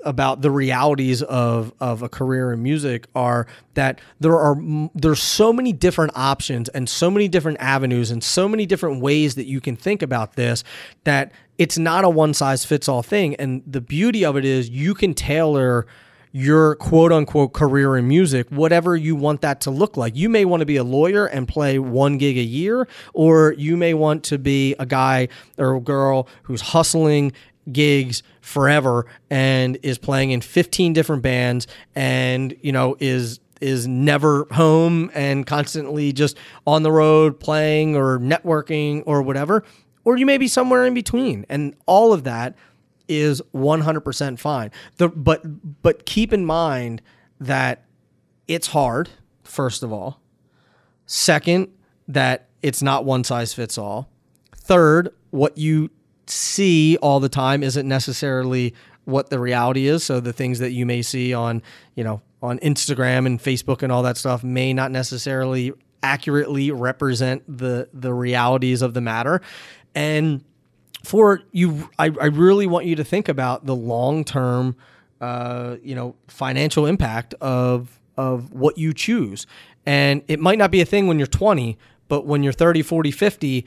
about 0.04 0.42
the 0.42 0.50
realities 0.50 1.22
of 1.24 1.72
of 1.80 2.02
a 2.02 2.10
career 2.10 2.52
in 2.52 2.64
music 2.64 3.06
are 3.14 3.46
that 3.76 4.02
there 4.20 4.38
are 4.38 4.58
there's 4.96 5.22
so 5.22 5.54
many 5.54 5.72
different 5.72 6.12
options 6.16 6.70
and 6.70 6.90
so 6.90 7.12
many 7.12 7.28
different 7.28 7.58
avenues 7.60 8.10
and 8.10 8.24
so 8.24 8.50
many 8.50 8.66
different 8.66 9.02
ways 9.02 9.36
that 9.36 9.46
you 9.46 9.62
can 9.62 9.76
think 9.76 10.02
about 10.02 10.36
this 10.36 10.64
that 11.04 11.32
it's 11.60 11.78
not 11.78 12.06
a 12.06 12.10
one 12.10 12.34
size 12.34 12.66
fits 12.66 12.90
all 12.90 13.04
thing 13.04 13.36
and 13.36 13.62
the 13.68 13.82
beauty 13.82 14.26
of 14.26 14.36
it 14.36 14.46
is 14.46 14.70
you 14.70 14.96
can 14.96 15.14
tailor 15.14 15.86
your 16.32 16.76
quote 16.76 17.12
unquote 17.12 17.54
career 17.54 17.98
in 17.98 18.08
music, 18.08 18.48
whatever 18.50 18.96
you 18.96 19.16
want 19.16 19.42
that 19.42 19.62
to 19.62 19.72
look 19.72 19.98
like. 19.98 20.16
You 20.16 20.30
may 20.30 20.46
want 20.46 20.62
to 20.62 20.66
be 20.66 20.78
a 20.78 20.84
lawyer 20.84 21.26
and 21.26 21.48
play 21.48 21.80
one 21.80 22.18
gig 22.18 22.38
a 22.38 22.44
year, 22.44 22.88
or 23.14 23.54
you 23.58 23.76
may 23.76 23.94
want 23.94 24.24
to 24.26 24.38
be 24.38 24.76
a 24.80 24.86
guy 24.86 25.28
or 25.58 25.76
a 25.76 25.80
girl 25.80 26.28
who's 26.44 26.62
hustling 26.62 27.32
gigs 27.72 28.24
forever 28.42 29.06
and 29.30 29.78
is 29.84 29.98
playing 29.98 30.32
in 30.32 30.42
15 30.42 30.94
different 30.94 31.22
bands 31.22 31.68
and 31.94 32.56
you 32.62 32.72
know 32.72 32.96
is 33.00 33.40
is 33.62 33.88
never 33.88 34.48
home 34.52 35.12
and 35.14 35.46
constantly 35.46 36.12
just 36.12 36.38
on 36.66 36.82
the 36.82 36.92
road 36.92 37.40
playing 37.40 37.96
or 37.96 38.18
networking 38.18 39.04
or 39.06 39.22
whatever 39.22 39.64
or 40.10 40.18
you 40.18 40.26
may 40.26 40.38
be 40.38 40.48
somewhere 40.48 40.86
in 40.86 40.94
between 40.94 41.46
and 41.50 41.76
all 41.86 42.12
of 42.14 42.24
that 42.24 42.56
is 43.08 43.42
100% 43.54 44.40
fine 44.40 44.72
the, 44.98 45.10
but 45.10 45.82
but 45.82 46.06
keep 46.06 46.34
in 46.34 46.46
mind 46.46 47.02
that 47.40 47.86
it's 48.48 48.68
hard 48.68 49.10
first 49.44 49.84
of 49.84 49.94
all 49.94 50.20
second 51.06 51.68
that 52.08 52.48
it's 52.62 52.82
not 52.82 53.06
one 53.06 53.24
size 53.24 53.54
fits 53.54 53.78
all 53.78 54.10
third 54.56 55.10
what 55.30 55.58
you 55.58 55.90
see 56.26 56.98
all 56.98 57.20
the 57.20 57.30
time 57.30 57.64
isn't 57.64 57.88
necessarily 57.88 58.74
what 59.06 59.30
the 59.30 59.40
reality 59.40 59.88
is. 59.88 60.04
So 60.04 60.20
the 60.20 60.34
things 60.34 60.60
that 60.60 60.72
you 60.72 60.86
may 60.86 61.02
see 61.02 61.34
on, 61.34 61.62
you 61.96 62.04
know, 62.04 62.22
on 62.42 62.60
Instagram 62.60 63.26
and 63.26 63.40
Facebook 63.40 63.84
and 63.84 63.92
all 63.92 64.04
that 64.04 64.18
stuff 64.18 64.44
may 64.44 64.74
not 64.74 64.92
necessarily 64.92 65.74
accurately 66.02 66.72
represent 66.72 67.44
the 67.48 67.90
the 67.94 68.14
realities 68.14 68.82
of 68.82 68.94
the 68.94 69.02
matter. 69.02 69.42
And 69.96 70.44
for 71.04 71.42
you, 71.52 71.90
I, 71.98 72.06
I 72.06 72.26
really 72.26 72.68
want 72.68 72.86
you 72.86 72.96
to 72.96 73.04
think 73.04 73.30
about 73.30 73.66
the 73.66 73.76
long 73.76 74.24
term, 74.24 74.76
uh, 75.22 75.78
you 75.82 75.96
know, 75.96 76.16
financial 76.28 76.86
impact 76.86 77.34
of 77.36 78.00
of 78.18 78.52
what 78.54 78.78
you 78.78 78.94
choose. 78.94 79.48
And 79.86 80.24
it 80.28 80.40
might 80.40 80.58
not 80.58 80.72
be 80.72 80.82
a 80.82 80.86
thing 80.86 81.08
when 81.08 81.18
you're 81.18 81.28
20, 81.28 81.78
but 82.10 82.26
when 82.26 82.44
you're 82.44 82.52
30, 82.52 82.82
40, 82.82 83.12
50, 83.12 83.66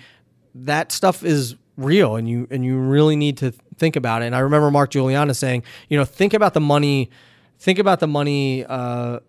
that 0.55 0.93
stuff 0.93 1.25
is 1.25 1.57
real 1.79 2.17
and 2.17 2.29
you 2.29 2.47
and 2.51 2.65
you 2.65 2.79
really 2.79 3.17
need 3.17 3.39
to 3.39 3.53
think 3.77 3.97
about 3.97 4.23
it. 4.23 4.27
And 4.27 4.37
I 4.37 4.41
remember 4.41 4.71
Mark 4.71 4.91
Guiliana 4.91 5.35
saying, 5.35 5.65
you 5.89 5.97
know, 5.97 6.05
think 6.05 6.35
about 6.35 6.55
the 6.55 6.61
money, 6.61 7.11
think 7.59 7.79
about 7.79 8.01
the 8.01 8.07
money 8.07 8.65
uh, 8.67 9.21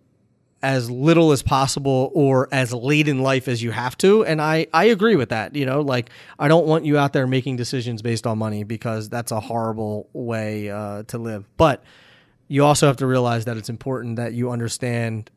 as 0.63 0.89
little 0.89 1.34
as 1.34 1.43
possible 1.43 2.10
or 2.15 2.48
as 2.51 2.74
late 2.74 3.10
in 3.10 3.22
life 3.22 3.50
as 3.50 3.62
you 3.62 3.72
have 3.72 3.98
to. 3.98 4.25
And 4.25 4.41
I 4.41 4.65
I 4.74 4.86
agree 4.86 5.17
with 5.17 5.29
that. 5.29 5.55
You 5.55 5.65
know, 5.65 5.82
like 5.82 6.10
I 6.39 6.48
don't 6.48 6.65
want 6.65 6.86
you 6.86 6.98
out 6.98 7.12
there 7.13 7.27
making 7.27 7.58
decisions 7.58 8.01
based 8.01 8.25
on 8.25 8.38
money 8.38 8.63
because 8.63 9.10
that's 9.10 9.32
a 9.32 9.41
horrible 9.41 10.10
way 10.13 10.70
uh, 10.70 11.03
to 11.03 11.17
live. 11.17 11.46
But 11.58 11.84
you 12.48 12.63
also 12.63 12.88
have 12.88 12.98
to 12.98 13.05
realize 13.05 13.46
that 13.46 13.58
it's 13.58 13.70
important 13.70 14.15
that 14.15 14.34
you 14.34 14.51
understand 14.51 15.29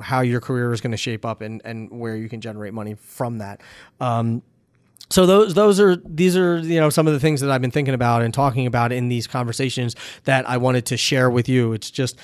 how 0.00 0.20
your 0.20 0.40
career 0.40 0.72
is 0.72 0.80
going 0.80 0.92
to 0.92 0.96
shape 0.96 1.26
up 1.26 1.40
and, 1.40 1.60
and 1.64 1.90
where 1.90 2.14
you 2.14 2.28
can 2.28 2.40
generate 2.40 2.72
money 2.72 2.94
from 2.94 3.38
that. 3.38 3.60
Um, 4.00 4.42
so 5.10 5.26
those 5.26 5.54
those 5.54 5.80
are 5.80 5.96
these 5.96 6.36
are 6.36 6.58
you 6.58 6.78
know 6.78 6.90
some 6.90 7.08
of 7.08 7.12
the 7.12 7.18
things 7.18 7.40
that 7.40 7.50
I've 7.50 7.60
been 7.60 7.72
thinking 7.72 7.94
about 7.94 8.22
and 8.22 8.32
talking 8.32 8.68
about 8.68 8.92
in 8.92 9.08
these 9.08 9.26
conversations 9.26 9.96
that 10.24 10.48
I 10.48 10.58
wanted 10.58 10.86
to 10.86 10.96
share 10.96 11.28
with 11.28 11.48
you. 11.48 11.72
It's 11.72 11.90
just 11.90 12.16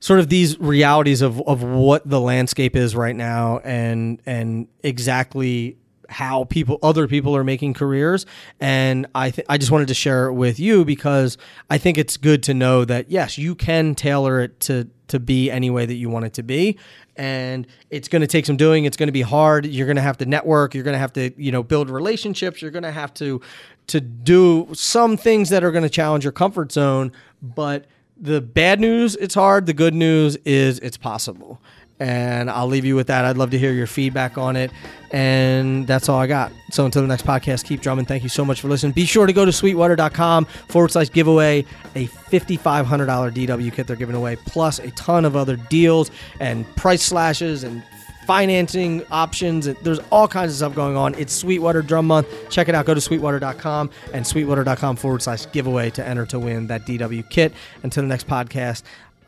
sort 0.00 0.20
of 0.20 0.28
these 0.28 0.58
realities 0.58 1.22
of 1.22 1.40
of 1.42 1.62
what 1.62 2.08
the 2.08 2.20
landscape 2.20 2.76
is 2.76 2.94
right 2.94 3.16
now 3.16 3.58
and 3.58 4.20
and 4.26 4.68
exactly 4.82 5.76
how 6.08 6.44
people 6.44 6.78
other 6.82 7.06
people 7.06 7.36
are 7.36 7.44
making 7.44 7.74
careers. 7.74 8.24
And 8.60 9.06
I 9.14 9.30
th- 9.30 9.46
I 9.48 9.58
just 9.58 9.70
wanted 9.70 9.88
to 9.88 9.94
share 9.94 10.26
it 10.26 10.32
with 10.32 10.58
you 10.58 10.84
because 10.84 11.36
I 11.68 11.78
think 11.78 11.98
it's 11.98 12.16
good 12.16 12.42
to 12.44 12.54
know 12.54 12.84
that 12.84 13.10
yes 13.10 13.38
you 13.38 13.54
can 13.54 13.94
tailor 13.94 14.40
it 14.40 14.58
to 14.60 14.88
to 15.08 15.18
be 15.18 15.50
any 15.50 15.70
way 15.70 15.86
that 15.86 15.94
you 15.94 16.08
want 16.10 16.26
it 16.26 16.34
to 16.34 16.42
be. 16.42 16.78
And 17.16 17.66
it's 17.90 18.08
going 18.08 18.20
to 18.20 18.28
take 18.28 18.46
some 18.46 18.56
doing. 18.56 18.84
It's 18.84 18.96
going 18.96 19.08
to 19.08 19.12
be 19.12 19.22
hard. 19.22 19.66
You're 19.66 19.86
going 19.86 19.96
to 19.96 20.02
have 20.02 20.18
to 20.18 20.26
network. 20.26 20.74
You're 20.74 20.84
going 20.84 20.94
to 20.94 21.00
have 21.00 21.12
to 21.14 21.32
you 21.36 21.52
know 21.52 21.62
build 21.62 21.90
relationships. 21.90 22.62
You're 22.62 22.70
going 22.70 22.84
to 22.84 22.92
have 22.92 23.12
to 23.14 23.40
to 23.88 24.00
do 24.00 24.68
some 24.74 25.16
things 25.16 25.48
that 25.48 25.64
are 25.64 25.72
going 25.72 25.82
to 25.82 25.90
challenge 25.90 26.24
your 26.24 26.32
comfort 26.32 26.72
zone. 26.72 27.12
But 27.42 27.86
the 28.20 28.40
bad 28.40 28.80
news 28.80 29.14
it's 29.16 29.34
hard 29.34 29.66
the 29.66 29.72
good 29.72 29.94
news 29.94 30.36
is 30.44 30.78
it's 30.80 30.96
possible 30.96 31.60
and 32.00 32.50
I'll 32.50 32.66
leave 32.66 32.84
you 32.84 32.94
with 32.94 33.08
that. 33.08 33.24
I'd 33.24 33.36
love 33.36 33.50
to 33.50 33.58
hear 33.58 33.72
your 33.72 33.86
feedback 33.86 34.38
on 34.38 34.56
it. 34.56 34.70
And 35.10 35.86
that's 35.86 36.08
all 36.08 36.18
I 36.18 36.26
got. 36.26 36.52
So 36.70 36.84
until 36.84 37.02
the 37.02 37.08
next 37.08 37.24
podcast, 37.24 37.64
keep 37.64 37.80
drumming. 37.80 38.04
Thank 38.04 38.22
you 38.22 38.28
so 38.28 38.44
much 38.44 38.60
for 38.60 38.68
listening. 38.68 38.92
Be 38.92 39.04
sure 39.04 39.26
to 39.26 39.32
go 39.32 39.44
to 39.44 39.52
sweetwater.com 39.52 40.44
forward 40.44 40.90
slash 40.90 41.10
giveaway 41.10 41.64
a 41.94 42.06
$5,500 42.06 43.32
DW 43.32 43.72
kit 43.72 43.86
they're 43.86 43.96
giving 43.96 44.14
away, 44.14 44.36
plus 44.36 44.78
a 44.78 44.90
ton 44.92 45.24
of 45.24 45.34
other 45.34 45.56
deals 45.56 46.10
and 46.40 46.64
price 46.76 47.02
slashes 47.02 47.64
and 47.64 47.82
financing 48.28 49.02
options. 49.10 49.64
There's 49.82 50.00
all 50.10 50.28
kinds 50.28 50.52
of 50.52 50.56
stuff 50.58 50.74
going 50.74 50.98
on. 50.98 51.14
It's 51.14 51.32
Sweetwater 51.32 51.80
Drum 51.80 52.06
Month. 52.06 52.28
Check 52.50 52.68
it 52.68 52.74
out. 52.74 52.84
Go 52.84 52.92
to 52.92 53.00
sweetwater.com 53.00 53.88
and 54.12 54.26
sweetwater.com 54.26 54.96
forward 54.96 55.22
slash 55.22 55.50
giveaway 55.50 55.88
to 55.90 56.06
enter 56.06 56.26
to 56.26 56.38
win 56.38 56.66
that 56.66 56.84
DW 56.86 57.28
kit. 57.30 57.54
Until 57.82 58.02
the 58.02 58.08
next 58.08 58.26
podcast, 58.26 58.82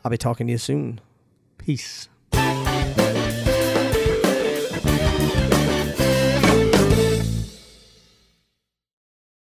I'll 0.05 0.11
be 0.11 0.19
talking 0.19 0.45
to 0.45 0.51
you 0.51 0.59
soon. 0.59 1.01
Peace. 1.57 2.10